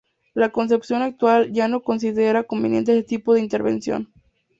[0.33, 4.11] La concepción actual ya no considera conveniente este tipo de intervención.